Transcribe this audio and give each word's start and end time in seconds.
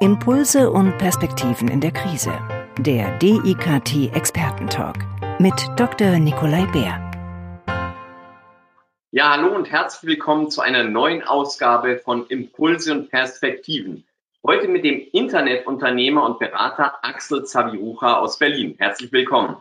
Impulse 0.00 0.70
und 0.70 0.98
Perspektiven 0.98 1.68
in 1.68 1.80
der 1.80 1.90
Krise. 1.90 2.30
Der 2.80 3.16
DIKT 3.16 4.14
Expertentalk 4.14 4.98
mit 5.38 5.54
Dr. 5.76 6.18
Nikolai 6.18 6.66
Bär. 6.66 7.00
Ja, 9.10 9.30
hallo 9.30 9.54
und 9.56 9.70
herzlich 9.70 10.06
willkommen 10.06 10.50
zu 10.50 10.60
einer 10.60 10.84
neuen 10.84 11.22
Ausgabe 11.22 11.96
von 11.96 12.26
Impulse 12.26 12.92
und 12.92 13.10
Perspektiven. 13.10 14.04
Heute 14.46 14.68
mit 14.68 14.84
dem 14.84 15.00
Internetunternehmer 15.12 16.26
und 16.26 16.40
Berater 16.40 17.02
Axel 17.02 17.46
Zavirucha 17.46 18.18
aus 18.18 18.38
Berlin. 18.38 18.74
Herzlich 18.76 19.10
willkommen. 19.12 19.56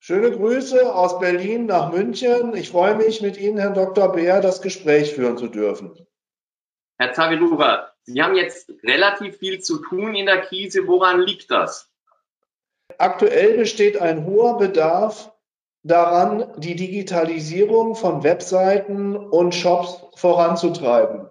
Schöne 0.00 0.32
Grüße 0.32 0.92
aus 0.92 1.20
Berlin 1.20 1.66
nach 1.66 1.92
München. 1.92 2.56
Ich 2.56 2.70
freue 2.70 2.96
mich, 2.96 3.22
mit 3.22 3.38
Ihnen, 3.38 3.58
Herr 3.58 3.70
Dr. 3.70 4.10
Bär, 4.10 4.40
das 4.40 4.60
Gespräch 4.60 5.14
führen 5.14 5.38
zu 5.38 5.46
dürfen. 5.46 6.04
Herr 6.98 7.12
Zavirucha, 7.12 7.91
Sie 8.04 8.22
haben 8.22 8.34
jetzt 8.34 8.70
relativ 8.82 9.38
viel 9.38 9.60
zu 9.60 9.78
tun 9.78 10.14
in 10.14 10.26
der 10.26 10.42
Krise. 10.42 10.86
Woran 10.86 11.22
liegt 11.22 11.50
das? 11.50 11.88
Aktuell 12.98 13.56
besteht 13.56 14.00
ein 14.00 14.26
hoher 14.26 14.58
Bedarf 14.58 15.32
daran, 15.82 16.52
die 16.58 16.76
Digitalisierung 16.76 17.94
von 17.94 18.22
Webseiten 18.22 19.16
und 19.16 19.54
Shops 19.54 20.02
voranzutreiben. 20.16 21.28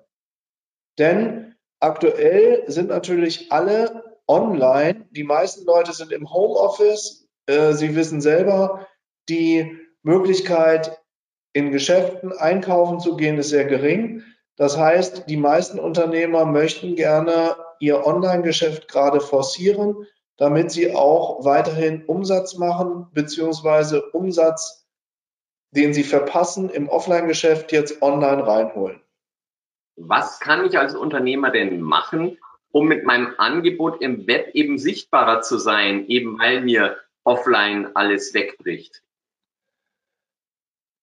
Denn 0.98 1.56
aktuell 1.80 2.64
sind 2.68 2.90
natürlich 2.90 3.52
alle 3.52 4.18
online. 4.28 5.08
Die 5.12 5.24
meisten 5.24 5.66
Leute 5.66 5.94
sind 5.94 6.12
im 6.12 6.32
Homeoffice. 6.34 7.28
Äh, 7.48 7.74
Sie 7.74 7.96
wissen 7.96 8.22
selber, 8.22 8.88
die 9.30 9.78
Möglichkeit, 10.04 10.98
in 11.54 11.72
Geschäften 11.72 12.32
einkaufen 12.32 13.00
zu 13.00 13.18
gehen, 13.18 13.38
ist 13.38 13.50
sehr 13.50 13.66
gering. 13.66 14.24
Das 14.58 14.78
heißt, 14.78 15.30
die 15.30 15.38
meisten 15.38 15.80
Unternehmer 15.80 16.46
möchten 16.46 16.96
gerne 16.96 17.56
ihr 17.80 18.06
Online-Geschäft 18.06 18.88
gerade 18.88 19.20
forcieren, 19.20 20.08
damit 20.38 20.72
sie 20.72 20.94
auch 20.94 21.46
weiterhin 21.46 22.06
Umsatz 22.06 22.58
machen, 22.58 23.08
beziehungsweise 23.14 24.10
Umsatz, 24.12 24.88
den 25.72 25.94
sie 25.94 26.04
verpassen 26.04 26.70
im 26.70 26.90
Offline-Geschäft, 26.90 27.72
jetzt 27.72 28.02
online 28.02 28.46
reinholen. 28.46 29.02
Was 29.96 30.40
kann 30.40 30.66
ich 30.66 30.78
als 30.78 30.96
Unternehmer 30.96 31.52
denn 31.52 31.82
machen, 31.82 32.38
um 32.72 32.88
mit 32.88 33.06
meinem 33.06 33.34
Angebot 33.38 34.02
im 34.02 34.28
Web 34.28 34.52
eben 34.54 34.78
sichtbarer 34.78 35.42
zu 35.42 35.58
sein, 35.58 36.08
eben 36.08 36.40
weil 36.40 36.62
mir 36.62 36.98
offline 37.24 37.96
alles 37.96 38.34
wegbricht? 38.34 39.04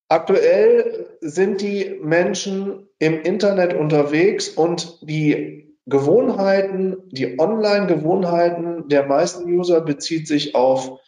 Aktuell 0.08 1.18
sind 1.20 1.60
die 1.60 1.98
Menschen 2.02 2.88
im 2.98 3.20
Internet 3.20 3.74
unterwegs 3.74 4.48
und 4.48 4.98
die 5.02 5.76
Gewohnheiten, 5.86 6.96
die 7.10 7.38
Online-Gewohnheiten 7.38 8.88
der 8.88 9.06
meisten 9.06 9.44
User 9.50 9.80
bezieht 9.80 10.26
sich 10.26 10.54
auf 10.54 11.00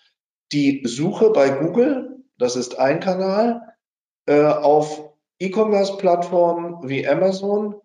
die 0.52 0.82
Suche 0.84 1.30
bei 1.30 1.50
Google, 1.50 2.24
das 2.38 2.56
ist 2.56 2.78
ein 2.78 3.00
Kanal, 3.00 3.74
äh, 4.26 4.44
auf 4.44 5.14
E-Commerce-Plattformen 5.38 6.88
wie 6.88 7.06
Amazon 7.06 7.76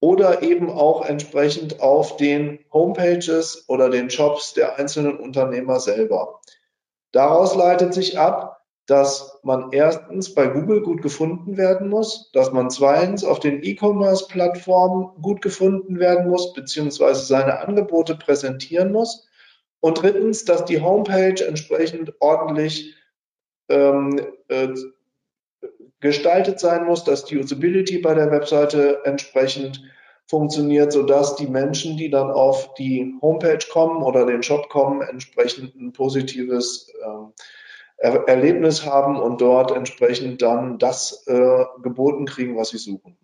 oder 0.00 0.42
eben 0.42 0.70
auch 0.70 1.06
entsprechend 1.06 1.80
auf 1.80 2.16
den 2.16 2.58
Homepages 2.72 3.68
oder 3.68 3.88
den 3.88 4.10
Shops 4.10 4.52
der 4.54 4.78
einzelnen 4.78 5.18
Unternehmer 5.18 5.80
selber. 5.80 6.40
Daraus 7.12 7.54
leitet 7.54 7.94
sich 7.94 8.18
ab, 8.18 8.51
dass 8.86 9.38
man 9.42 9.70
erstens 9.72 10.34
bei 10.34 10.48
Google 10.48 10.82
gut 10.82 11.02
gefunden 11.02 11.56
werden 11.56 11.88
muss, 11.88 12.30
dass 12.32 12.52
man 12.52 12.68
zweitens 12.70 13.24
auf 13.24 13.38
den 13.38 13.62
E-Commerce-Plattformen 13.62 15.22
gut 15.22 15.40
gefunden 15.40 16.00
werden 16.00 16.28
muss, 16.28 16.52
beziehungsweise 16.52 17.24
seine 17.24 17.60
Angebote 17.60 18.16
präsentieren 18.16 18.92
muss. 18.92 19.28
Und 19.80 20.02
drittens, 20.02 20.44
dass 20.44 20.64
die 20.64 20.80
Homepage 20.80 21.44
entsprechend 21.44 22.14
ordentlich 22.20 22.94
ähm, 23.68 24.20
äh, 24.48 24.68
gestaltet 26.00 26.58
sein 26.58 26.84
muss, 26.84 27.04
dass 27.04 27.24
die 27.24 27.38
Usability 27.38 27.98
bei 27.98 28.14
der 28.14 28.30
Webseite 28.30 29.00
entsprechend 29.04 29.82
funktioniert, 30.26 30.92
sodass 30.92 31.36
die 31.36 31.46
Menschen, 31.46 31.96
die 31.96 32.10
dann 32.10 32.30
auf 32.30 32.74
die 32.74 33.14
Homepage 33.22 33.64
kommen 33.70 34.02
oder 34.02 34.26
den 34.26 34.42
Shop 34.42 34.68
kommen, 34.68 35.02
entsprechend 35.02 35.74
ein 35.76 35.92
positives 35.92 36.92
äh, 37.00 37.42
er 37.96 38.28
Erlebnis 38.28 38.84
haben 38.84 39.20
und 39.20 39.40
dort 39.40 39.70
entsprechend 39.70 40.42
dann 40.42 40.78
das 40.78 41.24
äh, 41.26 41.64
geboten 41.82 42.26
kriegen, 42.26 42.56
was 42.56 42.70
sie 42.70 42.78
suchen. 42.78 43.16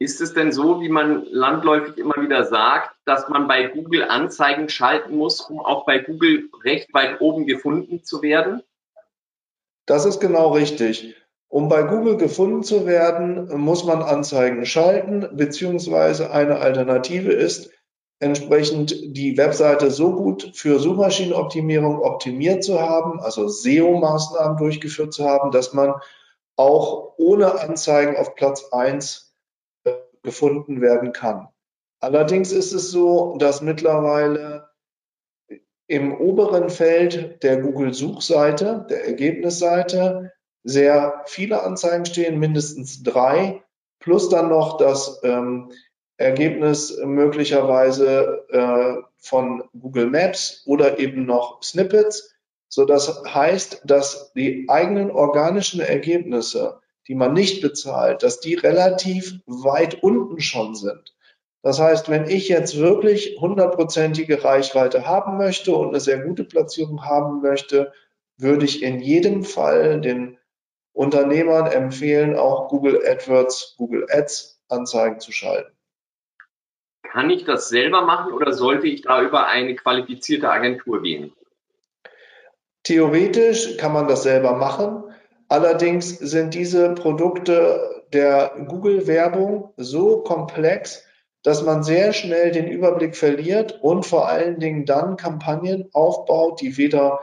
Ist 0.00 0.20
es 0.20 0.32
denn 0.32 0.52
so, 0.52 0.80
wie 0.80 0.88
man 0.88 1.24
landläufig 1.24 1.98
immer 1.98 2.14
wieder 2.18 2.44
sagt, 2.44 2.94
dass 3.04 3.28
man 3.28 3.48
bei 3.48 3.66
Google 3.66 4.04
Anzeigen 4.04 4.68
schalten 4.68 5.16
muss, 5.16 5.40
um 5.40 5.58
auch 5.58 5.86
bei 5.86 5.98
Google 5.98 6.48
recht 6.64 6.94
weit 6.94 7.20
oben 7.20 7.46
gefunden 7.46 8.04
zu 8.04 8.22
werden? 8.22 8.62
Das 9.86 10.04
ist 10.04 10.20
genau 10.20 10.52
richtig. 10.52 11.16
Um 11.48 11.68
bei 11.68 11.82
Google 11.82 12.16
gefunden 12.16 12.62
zu 12.62 12.86
werden, 12.86 13.48
muss 13.58 13.84
man 13.84 14.02
Anzeigen 14.02 14.66
schalten, 14.66 15.26
beziehungsweise 15.32 16.30
eine 16.30 16.58
Alternative 16.58 17.32
ist, 17.32 17.70
entsprechend 18.20 19.16
die 19.16 19.36
Webseite 19.36 19.90
so 19.90 20.12
gut 20.12 20.50
für 20.54 20.80
Suchmaschinenoptimierung 20.80 22.00
optimiert 22.00 22.64
zu 22.64 22.80
haben, 22.80 23.20
also 23.20 23.48
SEO-Maßnahmen 23.48 24.56
durchgeführt 24.58 25.12
zu 25.12 25.24
haben, 25.24 25.50
dass 25.50 25.72
man 25.72 25.94
auch 26.56 27.14
ohne 27.18 27.60
Anzeigen 27.60 28.16
auf 28.16 28.34
Platz 28.34 28.72
1 28.72 29.32
äh, 29.84 29.92
gefunden 30.22 30.80
werden 30.80 31.12
kann. 31.12 31.48
Allerdings 32.00 32.52
ist 32.52 32.72
es 32.72 32.90
so, 32.90 33.36
dass 33.38 33.60
mittlerweile 33.60 34.68
im 35.86 36.14
oberen 36.20 36.68
Feld 36.68 37.42
der 37.42 37.60
Google-Suchseite, 37.60 38.86
der 38.90 39.06
Ergebnisseite, 39.06 40.32
sehr 40.62 41.22
viele 41.26 41.62
Anzeigen 41.62 42.04
stehen, 42.04 42.38
mindestens 42.38 43.02
drei, 43.02 43.62
plus 44.00 44.28
dann 44.28 44.48
noch 44.48 44.76
das 44.76 45.20
ähm, 45.22 45.72
Ergebnis 46.18 46.98
möglicherweise 47.04 48.44
äh, 48.50 49.02
von 49.16 49.64
Google 49.78 50.10
Maps 50.10 50.62
oder 50.66 50.98
eben 50.98 51.24
noch 51.24 51.62
Snippets. 51.62 52.34
So 52.68 52.84
das 52.84 53.22
heißt, 53.24 53.82
dass 53.84 54.32
die 54.34 54.66
eigenen 54.68 55.10
organischen 55.10 55.80
Ergebnisse, 55.80 56.80
die 57.06 57.14
man 57.14 57.32
nicht 57.32 57.62
bezahlt, 57.62 58.22
dass 58.22 58.40
die 58.40 58.54
relativ 58.54 59.36
weit 59.46 60.02
unten 60.02 60.40
schon 60.40 60.74
sind. 60.74 61.14
Das 61.62 61.80
heißt, 61.80 62.08
wenn 62.08 62.28
ich 62.28 62.48
jetzt 62.48 62.76
wirklich 62.78 63.38
hundertprozentige 63.40 64.44
Reichweite 64.44 65.06
haben 65.06 65.38
möchte 65.38 65.74
und 65.74 65.88
eine 65.88 66.00
sehr 66.00 66.18
gute 66.18 66.44
Platzierung 66.44 67.04
haben 67.04 67.40
möchte, 67.40 67.92
würde 68.36 68.64
ich 68.64 68.82
in 68.82 69.00
jedem 69.00 69.44
Fall 69.44 70.00
den 70.00 70.38
Unternehmern 70.92 71.66
empfehlen, 71.66 72.36
auch 72.36 72.68
Google 72.68 73.00
AdWords, 73.06 73.74
Google 73.76 74.06
Ads 74.10 74.60
Anzeigen 74.68 75.20
zu 75.20 75.32
schalten. 75.32 75.77
Kann 77.10 77.30
ich 77.30 77.44
das 77.44 77.68
selber 77.68 78.02
machen 78.02 78.32
oder 78.32 78.52
sollte 78.52 78.86
ich 78.86 79.02
da 79.02 79.22
über 79.22 79.46
eine 79.46 79.74
qualifizierte 79.74 80.50
Agentur 80.50 81.02
gehen? 81.02 81.32
Theoretisch 82.82 83.76
kann 83.78 83.92
man 83.92 84.08
das 84.08 84.22
selber 84.22 84.54
machen. 84.54 85.04
Allerdings 85.48 86.18
sind 86.18 86.54
diese 86.54 86.94
Produkte 86.94 88.04
der 88.12 88.52
Google-Werbung 88.68 89.72
so 89.76 90.22
komplex, 90.22 91.04
dass 91.42 91.62
man 91.62 91.82
sehr 91.82 92.12
schnell 92.12 92.50
den 92.50 92.68
Überblick 92.68 93.16
verliert 93.16 93.78
und 93.82 94.04
vor 94.04 94.28
allen 94.28 94.60
Dingen 94.60 94.84
dann 94.84 95.16
Kampagnen 95.16 95.88
aufbaut, 95.92 96.60
die 96.60 96.76
weder 96.76 97.20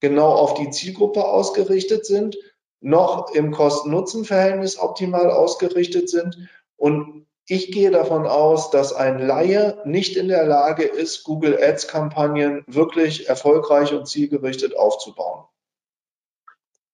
genau 0.00 0.32
auf 0.32 0.54
die 0.54 0.70
Zielgruppe 0.70 1.24
ausgerichtet 1.24 2.06
sind, 2.06 2.36
noch 2.80 3.34
im 3.34 3.50
Kosten-Nutzen-Verhältnis 3.50 4.78
optimal 4.78 5.30
ausgerichtet 5.30 6.08
sind 6.08 6.48
und 6.76 7.25
ich 7.48 7.70
gehe 7.70 7.90
davon 7.90 8.26
aus, 8.26 8.70
dass 8.70 8.92
ein 8.92 9.24
Laie 9.24 9.80
nicht 9.84 10.16
in 10.16 10.28
der 10.28 10.44
Lage 10.44 10.82
ist, 10.82 11.22
Google 11.22 11.56
Ads-Kampagnen 11.62 12.64
wirklich 12.66 13.28
erfolgreich 13.28 13.92
und 13.92 14.08
zielgerichtet 14.08 14.76
aufzubauen. 14.76 15.44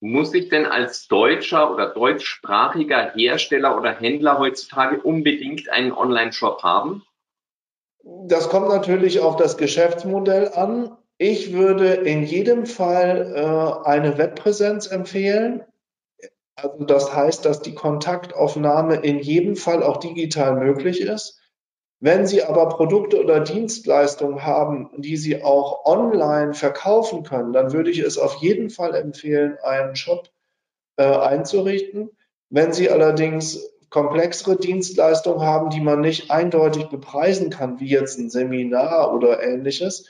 Muss 0.00 0.34
ich 0.34 0.48
denn 0.48 0.66
als 0.66 1.06
deutscher 1.06 1.72
oder 1.72 1.88
deutschsprachiger 1.94 3.12
Hersteller 3.14 3.78
oder 3.78 3.92
Händler 3.92 4.38
heutzutage 4.38 5.00
unbedingt 5.00 5.70
einen 5.70 5.92
Online-Shop 5.92 6.62
haben? 6.62 7.04
Das 8.02 8.48
kommt 8.48 8.68
natürlich 8.68 9.20
auf 9.20 9.36
das 9.36 9.56
Geschäftsmodell 9.56 10.48
an. 10.54 10.96
Ich 11.18 11.52
würde 11.52 11.92
in 11.94 12.24
jedem 12.24 12.66
Fall 12.66 13.32
äh, 13.34 13.88
eine 13.88 14.18
Webpräsenz 14.18 14.88
empfehlen. 14.88 15.62
Also 16.62 16.84
das 16.84 17.12
heißt, 17.12 17.44
dass 17.44 17.60
die 17.60 17.74
Kontaktaufnahme 17.74 18.94
in 18.96 19.18
jedem 19.18 19.56
Fall 19.56 19.82
auch 19.82 19.96
digital 19.96 20.54
möglich 20.54 21.00
ist. 21.00 21.40
Wenn 21.98 22.26
Sie 22.26 22.44
aber 22.44 22.68
Produkte 22.68 23.20
oder 23.20 23.40
Dienstleistungen 23.40 24.44
haben, 24.44 24.90
die 24.96 25.16
Sie 25.16 25.42
auch 25.42 25.84
online 25.84 26.54
verkaufen 26.54 27.24
können, 27.24 27.52
dann 27.52 27.72
würde 27.72 27.90
ich 27.90 27.98
es 27.98 28.16
auf 28.16 28.36
jeden 28.36 28.70
Fall 28.70 28.94
empfehlen, 28.94 29.58
einen 29.62 29.96
Shop 29.96 30.30
äh, 30.96 31.04
einzurichten. 31.04 32.10
Wenn 32.48 32.72
Sie 32.72 32.90
allerdings 32.90 33.68
komplexere 33.90 34.56
Dienstleistungen 34.56 35.42
haben, 35.42 35.70
die 35.70 35.80
man 35.80 36.00
nicht 36.00 36.30
eindeutig 36.30 36.86
bepreisen 36.86 37.50
kann, 37.50 37.80
wie 37.80 37.88
jetzt 37.88 38.18
ein 38.18 38.30
Seminar 38.30 39.12
oder 39.12 39.42
ähnliches, 39.42 40.08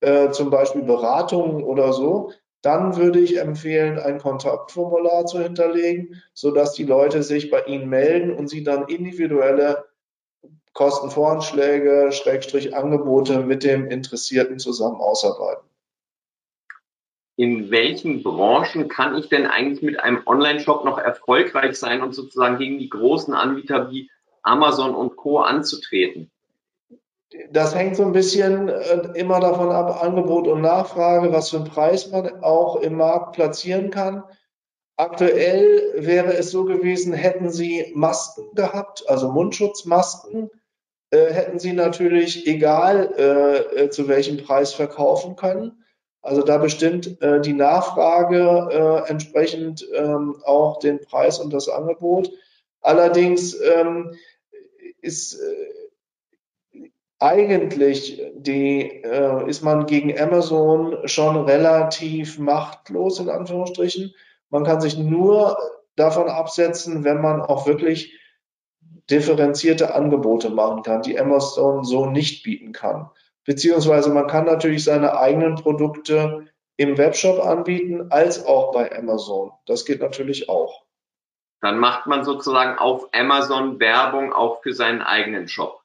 äh, 0.00 0.30
zum 0.30 0.48
Beispiel 0.48 0.82
Beratungen 0.82 1.62
oder 1.62 1.92
so, 1.92 2.32
dann 2.62 2.96
würde 2.96 3.20
ich 3.20 3.38
empfehlen, 3.38 3.98
ein 3.98 4.18
Kontaktformular 4.18 5.26
zu 5.26 5.40
hinterlegen, 5.40 6.22
sodass 6.34 6.74
die 6.74 6.84
Leute 6.84 7.22
sich 7.22 7.50
bei 7.50 7.62
Ihnen 7.64 7.88
melden 7.88 8.34
und 8.34 8.48
Sie 8.48 8.62
dann 8.62 8.88
individuelle 8.88 9.84
Kostenvoranschläge, 10.72 12.12
Schrägstrich 12.12 12.76
Angebote 12.76 13.40
mit 13.40 13.64
dem 13.64 13.86
Interessierten 13.86 14.58
zusammen 14.58 15.00
ausarbeiten. 15.00 15.68
In 17.36 17.70
welchen 17.70 18.22
Branchen 18.22 18.88
kann 18.88 19.16
ich 19.16 19.30
denn 19.30 19.46
eigentlich 19.46 19.82
mit 19.82 19.98
einem 19.98 20.22
Online-Shop 20.26 20.84
noch 20.84 20.98
erfolgreich 20.98 21.78
sein 21.78 22.02
und 22.02 22.14
sozusagen 22.14 22.58
gegen 22.58 22.78
die 22.78 22.90
großen 22.90 23.32
Anbieter 23.32 23.90
wie 23.90 24.10
Amazon 24.42 24.94
und 24.94 25.16
Co. 25.16 25.38
anzutreten? 25.38 26.30
Das 27.50 27.74
hängt 27.74 27.96
so 27.96 28.04
ein 28.04 28.12
bisschen 28.12 28.68
äh, 28.68 29.12
immer 29.14 29.38
davon 29.38 29.70
ab, 29.70 30.02
Angebot 30.02 30.48
und 30.48 30.62
Nachfrage, 30.62 31.32
was 31.32 31.50
für 31.50 31.58
einen 31.58 31.66
Preis 31.66 32.10
man 32.10 32.42
auch 32.42 32.76
im 32.76 32.96
Markt 32.96 33.32
platzieren 33.32 33.90
kann. 33.90 34.24
Aktuell 34.96 35.94
wäre 35.96 36.34
es 36.34 36.50
so 36.50 36.64
gewesen, 36.64 37.12
hätten 37.12 37.50
Sie 37.50 37.92
Masken 37.94 38.54
gehabt, 38.54 39.08
also 39.08 39.30
Mundschutzmasken, 39.30 40.50
äh, 41.10 41.32
hätten 41.32 41.58
Sie 41.58 41.72
natürlich 41.72 42.46
egal 42.46 43.14
äh, 43.16 43.84
äh, 43.84 43.90
zu 43.90 44.08
welchem 44.08 44.38
Preis 44.38 44.74
verkaufen 44.74 45.36
können. 45.36 45.84
Also 46.22 46.42
da 46.42 46.58
bestimmt 46.58 47.22
äh, 47.22 47.40
die 47.40 47.54
Nachfrage 47.54 48.68
äh, 49.06 49.08
entsprechend 49.08 49.86
ähm, 49.94 50.36
auch 50.44 50.80
den 50.80 51.00
Preis 51.00 51.38
und 51.38 51.52
das 51.52 51.68
Angebot. 51.68 52.30
Allerdings 52.82 53.58
ähm, 53.58 54.14
ist 55.00 55.40
eigentlich 57.20 58.20
die, 58.34 59.02
äh, 59.02 59.48
ist 59.48 59.62
man 59.62 59.86
gegen 59.86 60.18
Amazon 60.18 60.96
schon 61.06 61.36
relativ 61.44 62.38
machtlos 62.38 63.20
in 63.20 63.28
Anführungsstrichen. 63.28 64.14
Man 64.48 64.64
kann 64.64 64.80
sich 64.80 64.96
nur 64.98 65.56
davon 65.96 66.28
absetzen, 66.28 67.04
wenn 67.04 67.20
man 67.20 67.42
auch 67.42 67.66
wirklich 67.66 68.18
differenzierte 69.10 69.94
Angebote 69.94 70.50
machen 70.50 70.82
kann, 70.82 71.02
die 71.02 71.18
Amazon 71.18 71.84
so 71.84 72.06
nicht 72.06 72.42
bieten 72.42 72.72
kann. 72.72 73.10
Beziehungsweise 73.44 74.10
man 74.10 74.26
kann 74.26 74.46
natürlich 74.46 74.84
seine 74.84 75.18
eigenen 75.18 75.56
Produkte 75.56 76.46
im 76.76 76.96
Webshop 76.96 77.44
anbieten, 77.44 78.06
als 78.10 78.46
auch 78.46 78.72
bei 78.72 78.96
Amazon. 78.96 79.52
Das 79.66 79.84
geht 79.84 80.00
natürlich 80.00 80.48
auch. 80.48 80.84
Dann 81.60 81.78
macht 81.78 82.06
man 82.06 82.24
sozusagen 82.24 82.78
auf 82.78 83.08
Amazon 83.12 83.78
Werbung 83.78 84.32
auch 84.32 84.62
für 84.62 84.72
seinen 84.72 85.02
eigenen 85.02 85.48
Shop. 85.48 85.79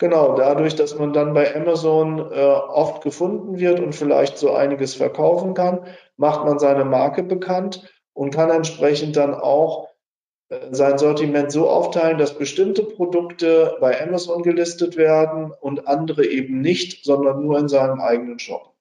Genau, 0.00 0.34
dadurch, 0.34 0.74
dass 0.76 0.98
man 0.98 1.12
dann 1.12 1.34
bei 1.34 1.54
Amazon 1.54 2.18
äh, 2.32 2.40
oft 2.40 3.02
gefunden 3.02 3.58
wird 3.58 3.80
und 3.80 3.94
vielleicht 3.94 4.38
so 4.38 4.52
einiges 4.52 4.94
verkaufen 4.94 5.52
kann, 5.54 5.86
macht 6.16 6.44
man 6.44 6.58
seine 6.58 6.86
Marke 6.86 7.22
bekannt 7.22 7.88
und 8.14 8.34
kann 8.34 8.50
entsprechend 8.50 9.16
dann 9.16 9.34
auch 9.34 9.90
sein 10.70 10.98
Sortiment 10.98 11.52
so 11.52 11.68
aufteilen, 11.68 12.18
dass 12.18 12.36
bestimmte 12.36 12.82
Produkte 12.82 13.76
bei 13.80 14.02
Amazon 14.02 14.42
gelistet 14.42 14.96
werden 14.96 15.52
und 15.60 15.86
andere 15.86 16.26
eben 16.26 16.60
nicht, 16.60 17.04
sondern 17.04 17.44
nur 17.44 17.58
in 17.58 17.68
seinem 17.68 18.00
eigenen 18.00 18.38
Shop. 18.38 18.74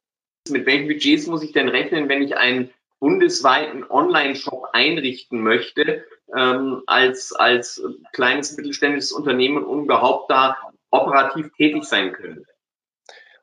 Mit 0.49 0.65
welchen 0.65 0.87
Budgets 0.87 1.27
muss 1.27 1.43
ich 1.43 1.51
denn 1.51 1.69
rechnen, 1.69 2.09
wenn 2.09 2.23
ich 2.23 2.37
einen 2.37 2.71
bundesweiten 2.99 3.83
Online-Shop 3.89 4.69
einrichten 4.73 5.41
möchte, 5.41 6.03
ähm, 6.35 6.81
als, 6.87 7.33
als 7.33 7.81
kleines 8.13 8.57
mittelständisches 8.57 9.11
Unternehmen 9.11 9.63
und 9.63 9.83
überhaupt 9.83 10.31
da 10.31 10.57
operativ 10.91 11.51
tätig 11.55 11.83
sein 11.83 12.13
können? 12.13 12.45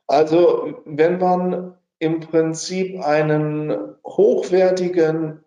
Also, 0.07 0.83
wenn 0.85 1.19
man 1.19 1.77
im 1.99 2.21
Prinzip 2.21 3.01
einen 3.01 3.97
hochwertigen 4.05 5.45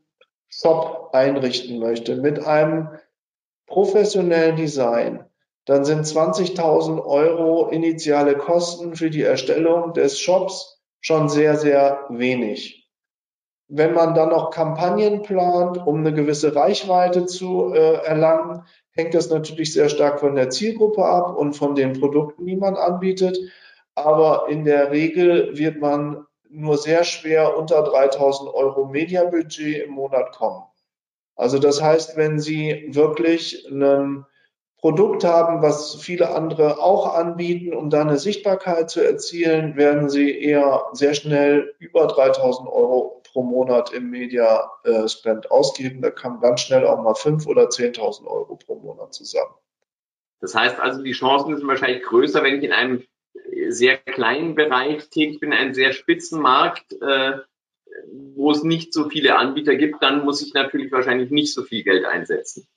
Shop 0.50 1.10
einrichten 1.14 1.80
möchte 1.80 2.16
mit 2.16 2.46
einem 2.46 2.90
professionellen 3.68 4.56
Design, 4.56 5.24
dann 5.66 5.86
sind 5.86 6.06
20.000 6.06 7.06
Euro 7.06 7.70
initiale 7.70 8.36
Kosten 8.36 8.96
für 8.96 9.12
die 9.12 9.22
Erstellung 9.22 9.94
des 9.94 10.20
Shops 10.20 10.82
schon 11.00 11.30
sehr, 11.30 11.56
sehr 11.56 12.06
wenig. 12.10 12.79
Wenn 13.72 13.94
man 13.94 14.16
dann 14.16 14.30
noch 14.30 14.50
Kampagnen 14.50 15.22
plant, 15.22 15.86
um 15.86 16.00
eine 16.00 16.12
gewisse 16.12 16.56
Reichweite 16.56 17.28
zu 17.28 17.72
äh, 17.74 18.04
erlangen, 18.04 18.64
hängt 18.92 19.14
das 19.14 19.30
natürlich 19.30 19.74
sehr 19.74 19.90
stark 19.90 20.20
von 20.20 20.36
der 20.36 20.50
Zielgruppe 20.50 21.06
ab 21.06 21.38
und 21.38 21.54
von 21.54 21.76
den 21.76 22.00
Produkten, 22.00 22.46
die 22.48 22.56
man 22.56 22.76
anbietet. 22.76 23.38
Aber 23.94 24.48
in 24.50 24.66
der 24.66 24.92
Regel 24.92 25.58
wird 25.58 25.80
man 25.80 26.26
nur 26.50 26.78
sehr 26.80 27.04
schwer 27.04 27.56
unter 27.58 27.84
3000 27.84 28.52
Euro 28.54 28.86
Mediabudget 28.88 29.86
im 29.86 29.92
Monat 29.92 30.32
kommen. 30.32 30.64
Also 31.36 31.60
das 31.60 31.82
heißt, 31.82 32.18
wenn 32.18 32.40
Sie 32.40 32.90
wirklich 32.92 33.68
ein 33.70 34.26
Produkt 34.82 35.26
haben, 35.26 35.62
was 35.62 35.96
viele 35.96 36.34
andere 36.34 36.80
auch 36.80 37.14
anbieten, 37.14 37.74
um 37.74 37.90
da 37.90 38.02
eine 38.02 38.18
Sichtbarkeit 38.18 38.90
zu 38.90 39.02
erzielen, 39.02 39.76
werden 39.76 40.10
Sie 40.10 40.32
eher 40.40 40.86
sehr 40.94 41.14
schnell 41.14 41.76
über 41.80 42.08
3000 42.08 42.70
Euro 42.70 43.22
pro 43.26 43.44
Monat 43.44 43.92
im 43.92 44.10
Media 44.10 44.72
äh, 44.86 45.08
Spend 45.08 45.52
ausgeben. 45.52 46.02
Da 46.02 46.12
kann 46.12 46.40
ganz 46.40 46.62
schnell 46.62 46.86
auch 46.86 47.02
mal 47.04 47.14
5 47.14 47.46
oder 47.48 47.66
10.000 47.66 48.26
Euro 48.26 48.56
pro 48.56 48.76
Monat 48.76 49.14
zusammen. 49.14 49.54
Das 50.40 50.56
heißt 50.56 50.80
also, 50.80 51.04
die 51.04 51.12
Chancen 51.12 51.58
sind 51.58 51.68
wahrscheinlich 51.68 52.04
größer, 52.04 52.42
wenn 52.44 52.58
ich 52.58 52.64
in 52.64 52.72
einem 52.72 53.04
sehr 53.68 53.98
kleinen 53.98 54.56
Bereich 54.56 55.10
tätig 55.10 55.42
bin, 55.42 55.52
einen 55.52 55.74
sehr 55.74 55.92
spitzen 55.92 56.42
Markt, 56.42 56.94
äh, 57.02 57.34
wo 58.36 58.52
es 58.52 58.64
nicht 58.64 58.94
so 58.94 59.10
viele 59.10 59.36
Anbieter 59.36 59.76
gibt, 59.76 60.02
dann 60.02 60.24
muss 60.24 60.42
ich 60.42 60.54
natürlich 60.54 60.92
wahrscheinlich 60.92 61.32
nicht 61.32 61.54
so 61.54 61.64
viel 61.64 61.84
Geld 61.84 62.06
einsetzen. 62.06 62.68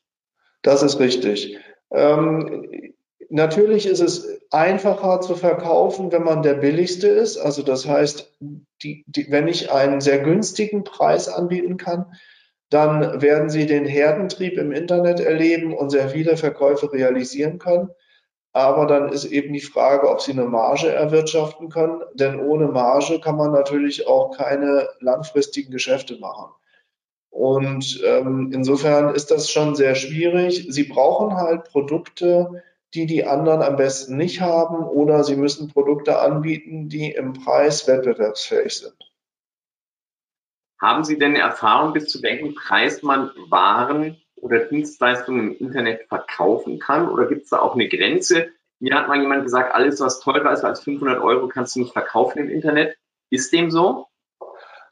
Das 0.62 0.82
ist 0.82 0.98
richtig. 0.98 1.58
Ähm, 1.92 2.94
natürlich 3.28 3.86
ist 3.86 4.00
es 4.00 4.40
einfacher 4.50 5.20
zu 5.20 5.34
verkaufen, 5.34 6.12
wenn 6.12 6.24
man 6.24 6.42
der 6.42 6.54
billigste 6.54 7.08
ist. 7.08 7.38
Also 7.38 7.62
das 7.62 7.86
heißt, 7.86 8.32
die, 8.82 9.04
die, 9.06 9.30
wenn 9.30 9.48
ich 9.48 9.70
einen 9.70 10.00
sehr 10.00 10.18
günstigen 10.18 10.84
Preis 10.84 11.28
anbieten 11.28 11.76
kann, 11.76 12.12
dann 12.70 13.20
werden 13.20 13.50
Sie 13.50 13.66
den 13.66 13.84
Herdentrieb 13.84 14.56
im 14.56 14.72
Internet 14.72 15.20
erleben 15.20 15.74
und 15.74 15.90
sehr 15.90 16.08
viele 16.08 16.38
Verkäufe 16.38 16.90
realisieren 16.92 17.58
können. 17.58 17.90
Aber 18.54 18.86
dann 18.86 19.10
ist 19.10 19.24
eben 19.24 19.52
die 19.52 19.60
Frage, 19.60 20.08
ob 20.10 20.20
sie 20.20 20.32
eine 20.32 20.44
Marge 20.44 20.90
erwirtschaften 20.90 21.70
können. 21.70 22.02
Denn 22.14 22.40
ohne 22.40 22.68
Marge 22.68 23.18
kann 23.20 23.36
man 23.36 23.52
natürlich 23.52 24.06
auch 24.06 24.36
keine 24.36 24.88
langfristigen 25.00 25.70
Geschäfte 25.70 26.18
machen. 26.18 26.52
Und 27.32 27.98
ähm, 28.04 28.50
insofern 28.52 29.14
ist 29.14 29.30
das 29.30 29.50
schon 29.50 29.74
sehr 29.74 29.94
schwierig. 29.94 30.66
Sie 30.68 30.84
brauchen 30.84 31.34
halt 31.34 31.64
Produkte, 31.64 32.62
die 32.92 33.06
die 33.06 33.24
anderen 33.24 33.62
am 33.62 33.76
besten 33.76 34.18
nicht 34.18 34.42
haben, 34.42 34.84
oder 34.84 35.24
sie 35.24 35.36
müssen 35.36 35.68
Produkte 35.68 36.18
anbieten, 36.18 36.90
die 36.90 37.10
im 37.10 37.32
Preis 37.32 37.88
wettbewerbsfähig 37.88 38.74
sind. 38.74 39.12
Haben 40.78 41.04
Sie 41.04 41.16
denn 41.16 41.34
Erfahrung, 41.34 41.94
bis 41.94 42.08
zu 42.08 42.22
welchem 42.22 42.54
Preis 42.54 43.02
man 43.02 43.30
Waren 43.48 44.20
oder 44.36 44.58
Dienstleistungen 44.66 45.52
im 45.52 45.66
Internet 45.68 46.08
verkaufen 46.08 46.80
kann? 46.80 47.08
Oder 47.08 47.28
gibt 47.28 47.44
es 47.44 47.48
da 47.48 47.60
auch 47.60 47.74
eine 47.74 47.88
Grenze? 47.88 48.50
Mir 48.78 48.94
hat 48.94 49.08
mal 49.08 49.18
jemand 49.18 49.44
gesagt, 49.44 49.74
alles, 49.74 50.00
was 50.00 50.20
teurer 50.20 50.52
ist 50.52 50.64
als 50.64 50.80
500 50.80 51.22
Euro, 51.22 51.48
kannst 51.48 51.76
du 51.76 51.80
nicht 51.80 51.94
verkaufen 51.94 52.40
im 52.40 52.50
Internet. 52.50 52.98
Ist 53.30 53.54
dem 53.54 53.70
so? 53.70 54.08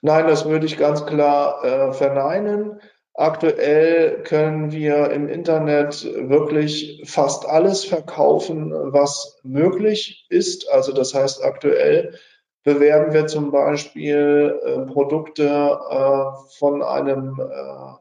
Nein, 0.03 0.27
das 0.27 0.47
würde 0.47 0.67
ich 0.67 0.79
ganz 0.79 1.05
klar 1.05 1.65
äh, 1.65 1.93
verneinen. 1.93 2.81
Aktuell 3.15 4.23
können 4.23 4.73
wir 4.73 5.11
im 5.11 5.29
Internet 5.29 6.05
wirklich 6.05 7.03
fast 7.07 7.47
alles 7.47 7.85
verkaufen, 7.85 8.73
was 8.73 9.39
möglich 9.43 10.27
ist. 10.31 10.71
Also 10.71 10.93
das 10.93 11.15
heißt, 11.15 11.45
aktuell 11.45 12.15
bewerben 12.63 13.13
wir 13.13 13.27
zum 13.27 13.51
Beispiel 13.51 14.59
äh, 14.65 14.79
Produkte 14.93 15.45
äh, 15.45 16.57
von 16.59 16.83
einem 16.83 17.39
äh, 17.41 17.95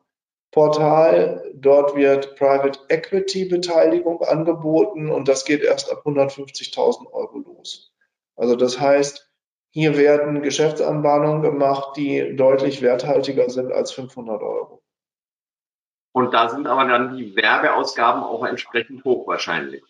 Portal. 0.51 1.44
Dort 1.56 1.96
wird 1.96 2.36
Private 2.36 2.79
Equity 2.89 3.46
Beteiligung 3.46 4.22
angeboten 4.22 5.10
und 5.12 5.27
das 5.27 5.46
geht 5.46 5.63
erst 5.63 5.91
ab 5.91 6.03
150.000 6.06 7.12
Euro 7.12 7.39
los. 7.39 7.94
Also 8.36 8.56
das 8.56 8.79
heißt, 8.79 9.29
hier 9.72 9.98
werden 9.98 10.42
Geschäftsanbahnungen 10.42 11.42
gemacht, 11.42 11.96
die 11.96 12.36
deutlich 12.36 12.82
werthaltiger 12.82 13.50
sind 13.50 13.72
als 13.72 13.92
500 13.92 14.42
Euro. 14.42 14.82
Und 16.12 16.34
da 16.34 16.50
sind 16.50 16.68
aber 16.68 16.86
dann 16.86 17.16
die 17.16 17.36
Werbeausgaben 17.36 18.24
auch 18.24 18.44
entsprechend 18.44 19.04
hoch 19.04 19.28
wahrscheinlich. 19.28 19.84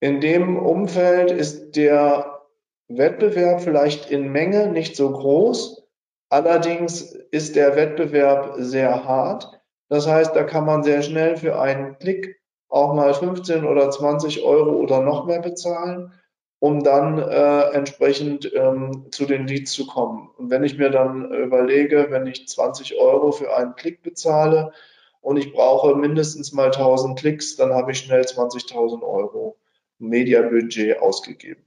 In 0.00 0.20
dem 0.20 0.58
Umfeld 0.58 1.30
ist 1.30 1.72
der 1.76 2.42
Wettbewerb 2.88 3.62
vielleicht 3.62 4.10
in 4.10 4.30
Menge 4.30 4.68
nicht 4.68 4.96
so 4.96 5.10
groß, 5.10 5.86
Allerdings 6.28 7.12
ist 7.30 7.54
der 7.54 7.76
Wettbewerb 7.76 8.54
sehr 8.58 9.04
hart, 9.04 9.52
Das 9.88 10.08
heißt, 10.08 10.34
da 10.34 10.42
kann 10.42 10.66
man 10.66 10.82
sehr 10.82 11.02
schnell 11.02 11.36
für 11.36 11.60
einen 11.60 11.96
Klick 11.98 12.40
auch 12.68 12.92
mal 12.94 13.14
15 13.14 13.64
oder 13.64 13.88
20 13.88 14.42
Euro 14.42 14.72
oder 14.72 15.00
noch 15.00 15.26
mehr 15.26 15.40
bezahlen, 15.40 16.12
um 16.58 16.82
dann 16.82 17.18
äh, 17.18 17.70
entsprechend 17.72 18.50
ähm, 18.54 19.06
zu 19.10 19.26
den 19.26 19.46
Leads 19.46 19.72
zu 19.72 19.86
kommen. 19.86 20.30
Und 20.36 20.50
wenn 20.50 20.64
ich 20.64 20.78
mir 20.78 20.90
dann 20.90 21.32
überlege, 21.32 22.06
wenn 22.10 22.26
ich 22.26 22.48
20 22.48 22.98
Euro 22.98 23.32
für 23.32 23.54
einen 23.54 23.74
Klick 23.74 24.02
bezahle 24.02 24.72
und 25.20 25.36
ich 25.36 25.52
brauche 25.52 25.94
mindestens 25.94 26.52
mal 26.52 26.66
1000 26.66 27.18
Klicks, 27.18 27.56
dann 27.56 27.72
habe 27.72 27.92
ich 27.92 27.98
schnell 27.98 28.22
20.000 28.22 29.02
Euro 29.02 29.58
Mediabudget 29.98 30.98
ausgegeben. 31.00 31.62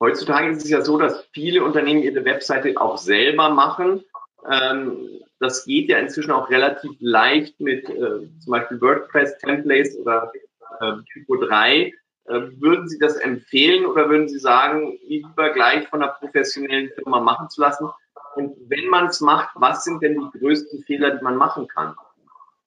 Heutzutage 0.00 0.50
ist 0.50 0.64
es 0.64 0.70
ja 0.70 0.82
so, 0.82 0.98
dass 0.98 1.26
viele 1.32 1.64
Unternehmen 1.64 2.02
ihre 2.02 2.24
Webseite 2.24 2.74
auch 2.78 2.98
selber 2.98 3.48
machen. 3.48 4.04
Ähm, 4.50 5.20
das 5.40 5.64
geht 5.64 5.88
ja 5.88 5.98
inzwischen 5.98 6.32
auch 6.32 6.50
relativ 6.50 6.92
leicht 7.00 7.60
mit 7.60 7.88
äh, 7.88 8.28
zum 8.38 8.50
Beispiel 8.50 8.80
WordPress-Templates 8.80 9.98
oder 9.98 10.32
äh, 10.80 10.92
Typo 11.12 11.36
3. 11.36 11.92
Äh, 12.28 12.60
würden 12.60 12.88
Sie 12.88 12.98
das 12.98 13.16
empfehlen 13.16 13.86
oder 13.86 14.08
würden 14.08 14.28
Sie 14.28 14.38
sagen, 14.38 14.98
lieber 15.06 15.50
gleich 15.50 15.88
von 15.88 16.02
einer 16.02 16.12
professionellen 16.12 16.90
Firma 16.94 17.20
machen 17.20 17.48
zu 17.48 17.60
lassen? 17.60 17.88
Und 18.34 18.56
wenn 18.68 18.88
man 18.88 19.06
es 19.06 19.20
macht, 19.20 19.50
was 19.54 19.84
sind 19.84 20.02
denn 20.02 20.20
die 20.20 20.38
größten 20.38 20.82
Fehler, 20.84 21.16
die 21.16 21.24
man 21.24 21.36
machen 21.36 21.68
kann? 21.68 21.94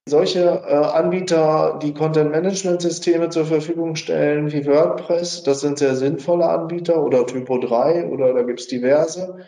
Solche 0.07 0.39
äh, 0.39 0.73
Anbieter, 0.73 1.77
die 1.83 1.93
Content-Management-Systeme 1.93 3.29
zur 3.29 3.45
Verfügung 3.45 3.95
stellen, 3.95 4.51
wie 4.51 4.65
WordPress, 4.65 5.43
das 5.43 5.61
sind 5.61 5.77
sehr 5.77 5.95
sinnvolle 5.95 6.49
Anbieter 6.49 7.03
oder 7.03 7.27
Typo 7.27 7.59
3 7.59 8.07
oder 8.07 8.33
da 8.33 8.41
gibt 8.41 8.61
es 8.61 8.67
diverse. 8.67 9.45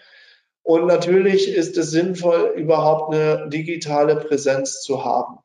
Und 0.61 0.85
natürlich 0.85 1.55
ist 1.55 1.77
es 1.77 1.89
sinnvoll, 1.89 2.53
überhaupt 2.55 3.15
eine 3.15 3.49
digitale 3.49 4.17
Präsenz 4.17 4.81
zu 4.81 5.03
haben. 5.03 5.39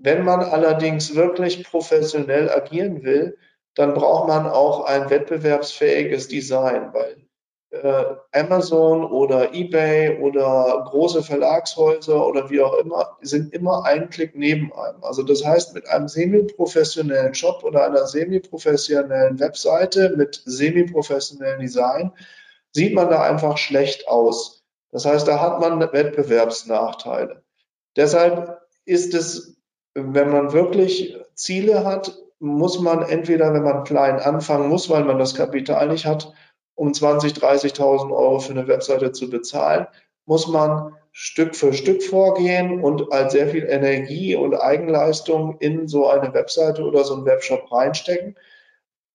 Wenn 0.00 0.24
man 0.24 0.40
allerdings 0.40 1.14
wirklich 1.14 1.64
professionell 1.64 2.50
agieren 2.50 3.02
will, 3.02 3.36
dann 3.74 3.94
braucht 3.94 4.28
man 4.28 4.46
auch 4.46 4.84
ein 4.84 5.08
wettbewerbsfähiges 5.10 6.28
Design, 6.28 6.92
weil 6.92 7.28
äh, 7.70 8.04
Amazon 8.32 9.04
oder 9.04 9.52
eBay 9.54 10.18
oder 10.20 10.86
große 10.88 11.22
Verlagshäuser 11.22 12.26
oder 12.26 12.48
wie 12.50 12.62
auch 12.62 12.78
immer 12.78 13.18
sind 13.20 13.52
immer 13.52 13.84
ein 13.84 14.08
Klick 14.08 14.34
neben 14.34 14.72
einem. 14.72 15.04
Also 15.04 15.22
das 15.22 15.44
heißt, 15.44 15.74
mit 15.74 15.86
einem 15.88 16.08
semi-professionellen 16.08 17.34
Shop 17.34 17.62
oder 17.62 17.84
einer 17.84 18.06
semi-professionellen 18.06 19.38
Webseite 19.38 20.14
mit 20.16 20.42
semi-professionellem 20.46 21.60
Design 21.60 22.12
sieht 22.72 22.94
man 22.94 23.10
da 23.10 23.22
einfach 23.22 23.58
schlecht 23.58 24.08
aus. 24.08 24.64
Das 24.90 25.04
heißt, 25.04 25.28
da 25.28 25.40
hat 25.40 25.60
man 25.60 25.80
Wettbewerbsnachteile. 25.80 27.42
Deshalb 27.96 28.62
ist 28.86 29.12
es, 29.12 29.57
wenn 30.02 30.30
man 30.30 30.52
wirklich 30.52 31.16
Ziele 31.34 31.84
hat, 31.84 32.18
muss 32.40 32.80
man 32.80 33.02
entweder, 33.02 33.52
wenn 33.52 33.64
man 33.64 33.84
klein 33.84 34.20
anfangen 34.20 34.68
muss, 34.68 34.88
weil 34.90 35.04
man 35.04 35.18
das 35.18 35.34
Kapital 35.34 35.88
nicht 35.88 36.06
hat, 36.06 36.32
um 36.74 36.94
20, 36.94 37.32
30.000 37.32 38.10
Euro 38.12 38.38
für 38.38 38.52
eine 38.52 38.68
Webseite 38.68 39.12
zu 39.12 39.28
bezahlen, 39.28 39.86
muss 40.26 40.46
man 40.46 40.94
Stück 41.10 41.56
für 41.56 41.72
Stück 41.72 42.02
vorgehen 42.02 42.84
und 42.84 43.12
als 43.12 43.32
sehr 43.32 43.48
viel 43.48 43.64
Energie 43.64 44.36
und 44.36 44.54
Eigenleistung 44.54 45.56
in 45.58 45.88
so 45.88 46.06
eine 46.06 46.32
Webseite 46.32 46.84
oder 46.84 47.02
so 47.02 47.14
einen 47.14 47.24
Webshop 47.24 47.72
reinstecken. 47.72 48.36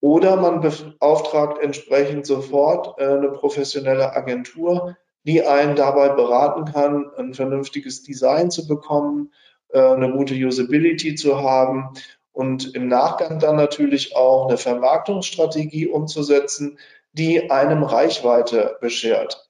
Oder 0.02 0.36
man 0.36 0.60
beauftragt 0.60 1.64
entsprechend 1.64 2.26
sofort 2.26 3.00
äh, 3.00 3.06
eine 3.06 3.30
professionelle 3.30 4.14
Agentur, 4.14 4.98
die 5.24 5.46
einen 5.46 5.78
dabei 5.78 6.10
beraten 6.10 6.66
kann, 6.66 7.10
ein 7.18 7.34
vernünftiges 7.34 8.04
Design 8.04 8.52
zu 8.52 8.68
bekommen, 8.68 9.32
eine 9.80 10.12
gute 10.12 10.36
Usability 10.36 11.16
zu 11.16 11.42
haben 11.42 11.90
und 12.32 12.76
im 12.76 12.88
Nachgang 12.88 13.40
dann 13.40 13.56
natürlich 13.56 14.16
auch 14.16 14.48
eine 14.48 14.58
Vermarktungsstrategie 14.58 15.88
umzusetzen, 15.88 16.80
die 17.14 17.52
einem 17.52 17.84
Reichweite 17.84 18.78
beschert. 18.82 19.50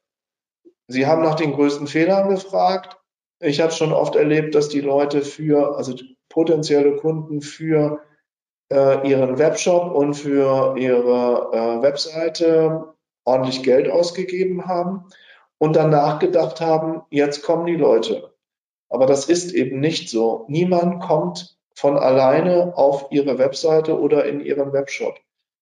Sie 0.88 1.08
haben 1.08 1.24
nach 1.24 1.36
den 1.36 1.54
größten 1.54 1.88
Fehlern 1.88 2.30
gefragt. 2.30 2.98
Ich 3.40 3.62
habe 3.62 3.72
schon 3.72 3.94
oft 3.94 4.16
erlebt, 4.16 4.54
dass 4.54 4.70
die 4.70 4.82
Leute 4.82 5.22
für, 5.22 5.78
also 5.78 5.96
potenzielle 6.30 6.98
Kunden 6.98 7.42
für 7.42 8.02
äh, 8.72 9.08
ihren 9.08 9.38
Webshop 9.38 9.94
und 9.94 10.14
für 10.14 10.78
ihre 10.78 11.52
äh, 11.54 11.82
Webseite 11.82 12.94
ordentlich 13.26 13.64
Geld 13.64 13.90
ausgegeben 13.90 14.66
haben 14.66 15.06
und 15.58 15.76
danach 15.76 16.20
gedacht 16.20 16.60
haben, 16.60 17.04
jetzt 17.10 17.44
kommen 17.44 17.66
die 17.66 17.76
Leute. 17.76 18.33
Aber 18.94 19.08
das 19.08 19.26
ist 19.26 19.54
eben 19.54 19.80
nicht 19.80 20.08
so. 20.08 20.46
Niemand 20.50 21.02
kommt 21.02 21.58
von 21.74 21.98
alleine 21.98 22.78
auf 22.78 23.08
ihre 23.10 23.40
Webseite 23.40 24.00
oder 24.00 24.26
in 24.26 24.40
ihren 24.40 24.72
Webshop. 24.72 25.16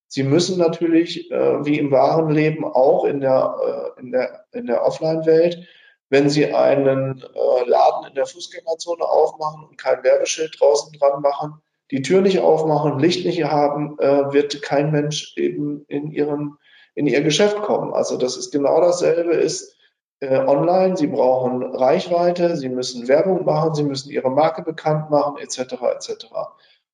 Sie 0.10 0.24
müssen 0.24 0.60
natürlich, 0.60 1.32
äh, 1.32 1.66
wie 1.66 1.80
im 1.80 1.92
wahren 1.92 2.32
Leben, 2.32 2.66
auch 2.66 3.06
in 3.06 3.22
der, 3.22 3.96
äh, 3.98 4.02
in 4.02 4.12
der, 4.12 4.46
in 4.52 4.66
der 4.66 4.84
Offline-Welt, 4.86 5.66
wenn 6.10 6.30
Sie 6.30 6.54
einen 6.54 7.22
äh, 7.22 7.70
Laden 7.70 8.10
in 8.10 8.16
der 8.16 8.26
Fußgängerzone 8.26 9.06
aufmachen 9.06 9.64
und 9.64 9.78
kein 9.78 10.04
Werbeschild 10.04 10.58
draußen 10.60 10.92
dran 11.00 11.22
machen, 11.22 11.62
die 11.90 12.02
Tür 12.02 12.20
nicht 12.20 12.40
aufmachen, 12.40 13.00
Licht 13.00 13.26
nicht 13.26 13.46
haben, 13.46 13.98
äh, 14.00 14.34
wird 14.34 14.62
kein 14.62 14.92
Mensch 14.92 15.38
eben 15.38 15.86
in, 15.88 16.12
ihren, 16.12 16.58
in 16.96 17.08
ihr 17.08 17.22
Geschäft 17.22 17.62
kommen. 17.62 17.94
Also 17.94 18.18
das 18.18 18.36
ist 18.36 18.52
genau 18.52 18.82
dasselbe 18.82 19.36
ist 19.36 19.78
äh, 20.22 20.38
online. 20.38 20.96
Sie 20.96 21.08
brauchen 21.08 21.64
Reichweite, 21.76 22.56
Sie 22.56 22.70
müssen 22.70 23.08
Werbung 23.08 23.44
machen, 23.44 23.76
Sie 23.76 23.84
müssen 23.84 24.10
Ihre 24.10 24.32
Marke 24.32 24.62
bekannt 24.62 25.10
machen, 25.10 25.38
etc. 25.38 25.74
etc. 25.96 26.28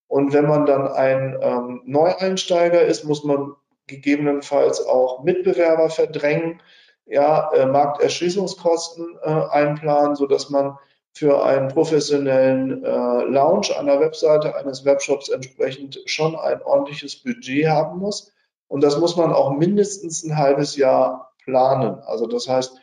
Und 0.08 0.34
wenn 0.34 0.48
man 0.48 0.66
dann 0.66 0.88
ein 0.88 1.38
ähm, 1.42 1.82
Neueinsteiger 1.86 2.82
ist, 2.82 3.04
muss 3.04 3.24
man 3.24 3.54
gegebenenfalls 3.86 4.86
auch 4.86 5.24
Mitbewerber 5.24 5.90
verdrängen, 5.90 6.62
ja, 7.06 7.52
äh, 7.54 7.66
Markterschließungskosten 7.66 9.18
äh, 9.22 9.30
einplanen, 9.30 10.16
so 10.16 10.26
dass 10.26 10.50
man 10.50 10.78
für 11.14 11.44
einen 11.44 11.70
professionellen 11.70 12.84
äh, 12.84 13.24
Launch 13.24 13.78
einer 13.78 14.00
Webseite 14.00 14.56
eines 14.56 14.86
Webshops 14.86 15.30
entsprechend 15.30 16.00
schon 16.06 16.36
ein 16.36 16.62
ordentliches 16.62 17.16
Budget 17.24 17.68
haben 17.68 18.00
muss. 18.00 18.32
Und 18.68 18.84
das 18.84 19.00
muss 19.00 19.16
man 19.16 19.34
auch 19.34 19.52
mindestens 19.52 20.24
ein 20.24 20.38
halbes 20.38 20.76
Jahr 20.76 21.34
planen. 21.44 22.00
Also 22.06 22.28
das 22.28 22.48
heißt, 22.48 22.78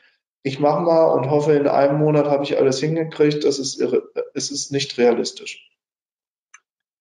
ich 0.45 0.61
mache 0.61 0.83
mal 0.83 1.07
und 1.07 1.31
hoffe, 1.31 1.55
in 1.55 1.67
einem 1.67 1.99
Monat 1.99 2.27
habe 2.27 2.45
ich 2.45 2.59
alles 2.59 2.79
hingekriegt. 2.79 3.45
Das 3.45 3.59
ist, 3.59 3.81
irre, 3.81 4.11
es 4.35 4.51
ist 4.51 4.71
nicht 4.71 4.97
realistisch. 4.99 5.71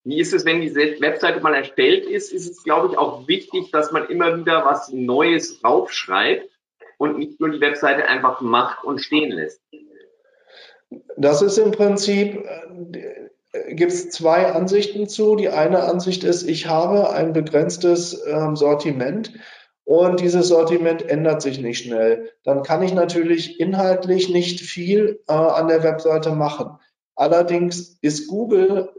Wie 0.02 0.18
ist 0.18 0.32
es, 0.32 0.46
wenn 0.46 0.62
die 0.62 0.74
Webseite 0.74 1.40
mal 1.40 1.54
erstellt 1.54 2.06
ist? 2.06 2.32
Ist 2.32 2.50
es, 2.50 2.64
glaube 2.64 2.88
ich, 2.90 2.98
auch 2.98 3.28
wichtig, 3.28 3.70
dass 3.70 3.92
man 3.92 4.08
immer 4.08 4.38
wieder 4.38 4.64
was 4.64 4.88
Neues 4.88 5.60
draufschreibt 5.60 6.50
und 6.96 7.18
nicht 7.18 7.38
nur 7.38 7.50
die 7.50 7.60
Webseite 7.60 8.06
einfach 8.06 8.40
macht 8.40 8.82
und 8.82 9.00
stehen 9.00 9.30
lässt. 9.30 9.60
Das 11.18 11.42
ist 11.42 11.58
im 11.58 11.70
Prinzip, 11.70 12.46
äh, 13.52 13.74
gibt 13.74 13.92
es 13.92 14.08
zwei 14.08 14.52
Ansichten 14.52 15.06
zu. 15.06 15.36
Die 15.36 15.50
eine 15.50 15.82
Ansicht 15.84 16.24
ist, 16.24 16.48
ich 16.48 16.66
habe 16.66 17.10
ein 17.10 17.34
begrenztes 17.34 18.24
ähm, 18.26 18.56
Sortiment 18.56 19.34
und 19.84 20.20
dieses 20.20 20.48
Sortiment 20.48 21.02
ändert 21.02 21.42
sich 21.42 21.60
nicht 21.60 21.84
schnell. 21.84 22.30
Dann 22.42 22.62
kann 22.62 22.82
ich 22.82 22.94
natürlich 22.94 23.60
inhaltlich 23.60 24.30
nicht 24.30 24.60
viel 24.60 25.20
äh, 25.28 25.32
an 25.32 25.68
der 25.68 25.82
Webseite 25.82 26.30
machen. 26.30 26.78
Allerdings 27.14 27.98
ist 28.00 28.28
Google 28.28 28.90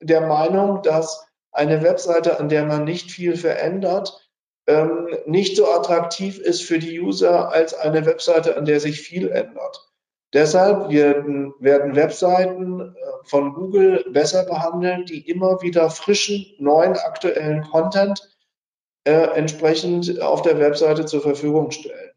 der 0.00 0.20
Meinung, 0.20 0.82
dass 0.82 1.26
eine 1.50 1.82
Webseite, 1.82 2.38
an 2.38 2.48
der 2.48 2.64
man 2.64 2.84
nicht 2.84 3.10
viel 3.10 3.36
verändert, 3.36 4.30
ähm, 4.66 5.08
nicht 5.26 5.56
so 5.56 5.68
attraktiv 5.68 6.38
ist 6.38 6.62
für 6.62 6.78
die 6.78 7.00
User 7.00 7.50
als 7.50 7.74
eine 7.74 8.06
Webseite, 8.06 8.56
an 8.56 8.64
der 8.64 8.80
sich 8.80 9.00
viel 9.00 9.28
ändert. 9.28 9.88
Deshalb 10.32 10.90
werden, 10.90 11.52
werden 11.58 11.94
Webseiten 11.96 12.80
äh, 12.80 12.94
von 13.24 13.54
Google 13.54 14.04
besser 14.10 14.44
behandelt, 14.44 15.10
die 15.10 15.28
immer 15.28 15.60
wieder 15.62 15.90
frischen, 15.90 16.46
neuen, 16.58 16.96
aktuellen 16.96 17.62
Content 17.64 18.31
äh, 19.04 19.12
entsprechend 19.12 20.20
auf 20.20 20.42
der 20.42 20.58
Webseite 20.58 21.04
zur 21.06 21.20
Verfügung 21.20 21.70
stellen. 21.70 22.10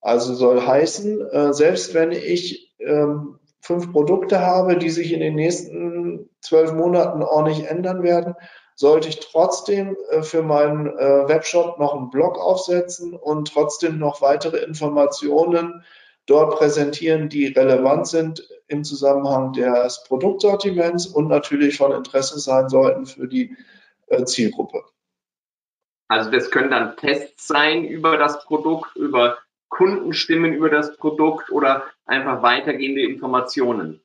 Also 0.00 0.34
soll 0.34 0.60
heißen, 0.60 1.28
äh, 1.28 1.52
selbst 1.52 1.94
wenn 1.94 2.12
ich 2.12 2.74
ähm, 2.78 3.38
fünf 3.60 3.92
Produkte 3.92 4.40
habe, 4.40 4.76
die 4.76 4.90
sich 4.90 5.12
in 5.12 5.20
den 5.20 5.34
nächsten 5.34 6.30
zwölf 6.40 6.72
Monaten 6.72 7.24
nicht 7.44 7.66
ändern 7.66 8.02
werden, 8.02 8.34
sollte 8.74 9.08
ich 9.08 9.18
trotzdem 9.18 9.96
äh, 10.10 10.22
für 10.22 10.42
meinen 10.42 10.86
äh, 10.86 11.28
Webshop 11.28 11.78
noch 11.78 11.94
einen 11.94 12.10
Blog 12.10 12.38
aufsetzen 12.38 13.14
und 13.14 13.52
trotzdem 13.52 13.98
noch 13.98 14.22
weitere 14.22 14.58
Informationen 14.58 15.82
dort 16.26 16.56
präsentieren, 16.56 17.28
die 17.28 17.46
relevant 17.46 18.06
sind 18.06 18.48
im 18.68 18.84
Zusammenhang 18.84 19.52
des 19.54 20.04
Produktsortiments 20.04 21.06
und 21.06 21.28
natürlich 21.28 21.76
von 21.78 21.90
Interesse 21.90 22.38
sein 22.38 22.68
sollten 22.68 23.06
für 23.06 23.26
die 23.26 23.56
äh, 24.06 24.24
Zielgruppe. 24.24 24.84
Also 26.08 26.30
das 26.30 26.50
können 26.50 26.70
dann 26.70 26.96
Tests 26.96 27.46
sein 27.46 27.84
über 27.84 28.16
das 28.16 28.44
Produkt, 28.44 28.96
über 28.96 29.38
Kundenstimmen 29.68 30.54
über 30.54 30.70
das 30.70 30.96
Produkt 30.96 31.50
oder 31.50 31.84
einfach 32.06 32.42
weitergehende 32.42 33.02
Informationen? 33.02 34.00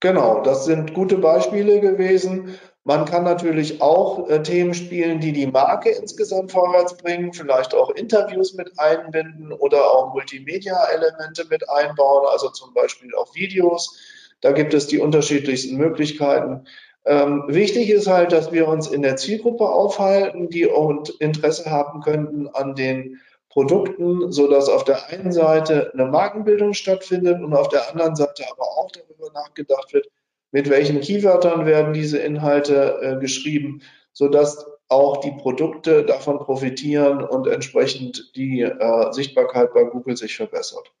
Genau, 0.00 0.42
das 0.42 0.64
sind 0.64 0.94
gute 0.94 1.16
Beispiele 1.16 1.80
gewesen. 1.80 2.58
Man 2.84 3.04
kann 3.04 3.22
natürlich 3.22 3.80
auch 3.80 4.28
äh, 4.28 4.42
Themen 4.42 4.74
spielen, 4.74 5.20
die 5.20 5.32
die 5.32 5.46
Marke 5.46 5.90
insgesamt 5.90 6.50
vorwärts 6.50 6.96
bringen, 6.96 7.32
vielleicht 7.32 7.74
auch 7.74 7.90
Interviews 7.90 8.54
mit 8.54 8.76
einbinden 8.78 9.52
oder 9.52 9.88
auch 9.88 10.12
Multimedia-Elemente 10.12 11.46
mit 11.48 11.68
einbauen, 11.70 12.26
also 12.30 12.50
zum 12.50 12.74
Beispiel 12.74 13.14
auch 13.14 13.32
Videos. 13.36 13.96
Da 14.40 14.50
gibt 14.50 14.74
es 14.74 14.88
die 14.88 14.98
unterschiedlichsten 14.98 15.76
Möglichkeiten. 15.76 16.66
Ähm, 17.04 17.44
wichtig 17.48 17.90
ist 17.90 18.06
halt, 18.06 18.32
dass 18.32 18.52
wir 18.52 18.68
uns 18.68 18.88
in 18.88 19.02
der 19.02 19.16
Zielgruppe 19.16 19.68
aufhalten, 19.68 20.48
die 20.48 20.70
auch 20.70 21.04
Interesse 21.18 21.70
haben 21.70 22.00
könnten 22.00 22.48
an 22.48 22.74
den 22.74 23.20
Produkten, 23.48 24.32
so 24.32 24.48
dass 24.48 24.68
auf 24.68 24.84
der 24.84 25.08
einen 25.08 25.32
Seite 25.32 25.90
eine 25.92 26.06
Markenbildung 26.06 26.74
stattfindet 26.74 27.42
und 27.42 27.54
auf 27.54 27.68
der 27.68 27.90
anderen 27.90 28.16
Seite 28.16 28.44
aber 28.50 28.62
auch 28.62 28.90
darüber 28.92 29.30
nachgedacht 29.32 29.92
wird, 29.92 30.06
mit 30.52 30.70
welchen 30.70 31.00
Keywörtern 31.00 31.66
werden 31.66 31.92
diese 31.92 32.18
Inhalte 32.18 32.98
äh, 33.02 33.20
geschrieben, 33.20 33.82
sodass 34.12 34.66
auch 34.88 35.18
die 35.18 35.32
Produkte 35.32 36.04
davon 36.04 36.38
profitieren 36.38 37.22
und 37.24 37.46
entsprechend 37.46 38.36
die 38.36 38.60
äh, 38.60 39.12
Sichtbarkeit 39.12 39.72
bei 39.74 39.84
Google 39.84 40.16
sich 40.16 40.36
verbessert. 40.36 40.92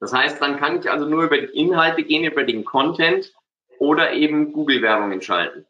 Das 0.00 0.12
heißt, 0.12 0.40
dann 0.40 0.58
kann 0.58 0.78
ich 0.78 0.90
also 0.90 1.06
nur 1.06 1.24
über 1.24 1.38
die 1.38 1.58
Inhalte 1.58 2.04
gehen, 2.04 2.24
über 2.24 2.44
den 2.44 2.64
Content 2.64 3.34
oder 3.78 4.12
eben 4.12 4.52
Google-Werbung 4.52 5.20
schalten. 5.20 5.66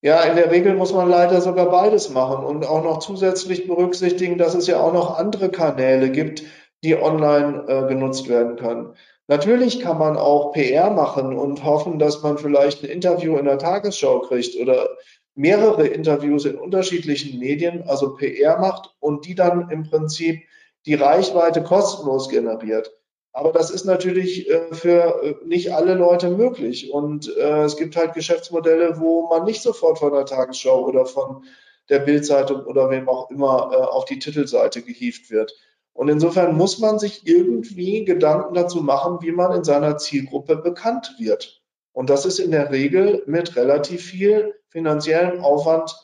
Ja, 0.00 0.20
in 0.24 0.36
der 0.36 0.50
Regel 0.50 0.74
muss 0.74 0.92
man 0.92 1.08
leider 1.08 1.40
sogar 1.40 1.70
beides 1.70 2.10
machen 2.10 2.44
und 2.44 2.66
auch 2.66 2.84
noch 2.84 2.98
zusätzlich 2.98 3.66
berücksichtigen, 3.66 4.36
dass 4.36 4.54
es 4.54 4.66
ja 4.66 4.78
auch 4.78 4.92
noch 4.92 5.18
andere 5.18 5.48
Kanäle 5.48 6.10
gibt, 6.10 6.42
die 6.82 6.94
online 6.94 7.64
äh, 7.68 7.88
genutzt 7.88 8.28
werden 8.28 8.56
können. 8.56 8.94
Natürlich 9.26 9.80
kann 9.80 9.96
man 9.96 10.18
auch 10.18 10.52
PR 10.52 10.90
machen 10.90 11.34
und 11.34 11.64
hoffen, 11.64 11.98
dass 11.98 12.22
man 12.22 12.36
vielleicht 12.36 12.84
ein 12.84 12.90
Interview 12.90 13.38
in 13.38 13.46
der 13.46 13.56
Tagesschau 13.56 14.20
kriegt 14.20 14.60
oder 14.60 14.90
mehrere 15.34 15.86
Interviews 15.86 16.44
in 16.44 16.56
unterschiedlichen 16.56 17.38
Medien, 17.38 17.84
also 17.88 18.14
PR 18.14 18.58
macht 18.58 18.94
und 19.00 19.26
die 19.26 19.34
dann 19.34 19.70
im 19.70 19.84
Prinzip 19.84 20.42
die 20.84 20.94
Reichweite 20.94 21.62
kostenlos 21.62 22.28
generiert. 22.28 22.92
Aber 23.34 23.50
das 23.52 23.70
ist 23.70 23.84
natürlich 23.84 24.48
äh, 24.48 24.72
für 24.72 25.22
äh, 25.22 25.34
nicht 25.44 25.74
alle 25.74 25.94
Leute 25.94 26.30
möglich. 26.30 26.92
Und 26.92 27.36
äh, 27.36 27.64
es 27.64 27.76
gibt 27.76 27.96
halt 27.96 28.14
Geschäftsmodelle, 28.14 29.00
wo 29.00 29.26
man 29.28 29.44
nicht 29.44 29.60
sofort 29.60 29.98
von 29.98 30.12
der 30.12 30.24
Tagesschau 30.24 30.86
oder 30.86 31.04
von 31.04 31.44
der 31.90 31.98
Bildzeitung 31.98 32.64
oder 32.64 32.88
wem 32.88 33.08
auch 33.08 33.30
immer 33.30 33.92
auf 33.92 34.06
die 34.06 34.18
Titelseite 34.18 34.80
gehievt 34.80 35.30
wird. 35.30 35.52
Und 35.92 36.08
insofern 36.08 36.56
muss 36.56 36.78
man 36.78 36.98
sich 36.98 37.26
irgendwie 37.26 38.06
Gedanken 38.06 38.54
dazu 38.54 38.80
machen, 38.80 39.18
wie 39.20 39.32
man 39.32 39.52
in 39.52 39.64
seiner 39.64 39.98
Zielgruppe 39.98 40.56
bekannt 40.56 41.14
wird. 41.18 41.62
Und 41.92 42.08
das 42.08 42.24
ist 42.24 42.38
in 42.38 42.52
der 42.52 42.70
Regel 42.70 43.22
mit 43.26 43.54
relativ 43.56 44.02
viel 44.02 44.54
finanziellem 44.68 45.40
Aufwand 45.40 45.94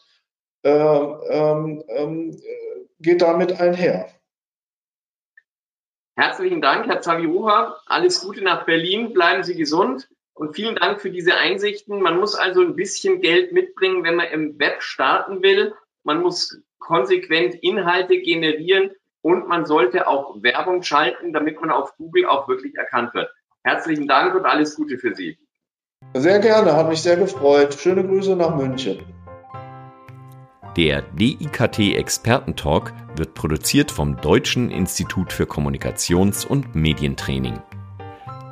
äh, 0.62 0.70
ähm, 0.70 1.82
äh, 1.88 2.30
geht 3.00 3.22
damit 3.22 3.58
einher. 3.58 4.08
Herzlichen 6.20 6.60
Dank, 6.60 6.86
Herr 6.86 7.00
Zaviruha. 7.00 7.78
Alles 7.86 8.20
Gute 8.20 8.44
nach 8.44 8.66
Berlin. 8.66 9.14
Bleiben 9.14 9.42
Sie 9.42 9.54
gesund. 9.54 10.06
Und 10.34 10.54
vielen 10.54 10.76
Dank 10.76 11.00
für 11.00 11.10
diese 11.10 11.36
Einsichten. 11.36 12.02
Man 12.02 12.20
muss 12.20 12.34
also 12.34 12.60
ein 12.60 12.76
bisschen 12.76 13.22
Geld 13.22 13.52
mitbringen, 13.52 14.04
wenn 14.04 14.16
man 14.16 14.26
im 14.26 14.58
Web 14.58 14.82
starten 14.82 15.42
will. 15.42 15.72
Man 16.04 16.20
muss 16.20 16.60
konsequent 16.78 17.54
Inhalte 17.62 18.20
generieren 18.20 18.90
und 19.22 19.48
man 19.48 19.64
sollte 19.64 20.08
auch 20.08 20.42
Werbung 20.42 20.82
schalten, 20.82 21.32
damit 21.32 21.58
man 21.58 21.70
auf 21.70 21.96
Google 21.96 22.26
auch 22.26 22.48
wirklich 22.48 22.74
erkannt 22.74 23.14
wird. 23.14 23.30
Herzlichen 23.64 24.06
Dank 24.06 24.34
und 24.34 24.44
alles 24.44 24.76
Gute 24.76 24.98
für 24.98 25.14
Sie. 25.14 25.38
Sehr 26.12 26.40
gerne, 26.40 26.76
hat 26.76 26.90
mich 26.90 27.00
sehr 27.00 27.16
gefreut. 27.16 27.72
Schöne 27.72 28.06
Grüße 28.06 28.36
nach 28.36 28.54
München. 28.54 29.02
Der 30.76 31.02
DIKT 31.02 31.96
Expertentalk 31.96 32.94
wird 33.16 33.34
produziert 33.34 33.90
vom 33.90 34.16
Deutschen 34.16 34.70
Institut 34.70 35.32
für 35.32 35.42
Kommunikations- 35.44 36.46
und 36.46 36.76
Medientraining. 36.76 37.58